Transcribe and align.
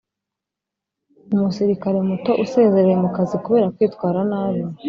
Umusirikare 1.35 1.97
Muto 2.09 2.31
usezerewe 2.43 2.95
mu 3.03 3.09
kazi 3.15 3.35
kubera 3.43 3.71
kwitwara 3.75 4.19
nabi 4.29 4.61